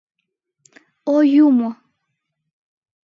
—О 1.15 1.15
юмо!.. 1.45 1.69